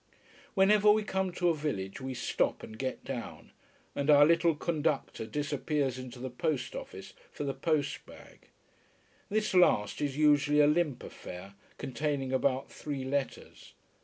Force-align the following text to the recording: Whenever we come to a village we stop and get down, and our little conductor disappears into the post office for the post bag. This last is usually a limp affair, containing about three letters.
Whenever 0.55 0.89
we 0.89 1.03
come 1.03 1.31
to 1.31 1.49
a 1.49 1.53
village 1.55 2.01
we 2.01 2.15
stop 2.15 2.63
and 2.63 2.79
get 2.79 3.03
down, 3.05 3.51
and 3.95 4.09
our 4.09 4.25
little 4.25 4.55
conductor 4.55 5.27
disappears 5.27 5.99
into 5.99 6.17
the 6.17 6.31
post 6.31 6.75
office 6.75 7.13
for 7.31 7.43
the 7.43 7.53
post 7.53 8.03
bag. 8.07 8.47
This 9.29 9.53
last 9.53 10.01
is 10.01 10.17
usually 10.17 10.59
a 10.59 10.65
limp 10.65 11.03
affair, 11.03 11.53
containing 11.77 12.33
about 12.33 12.71
three 12.71 13.03
letters. 13.03 13.73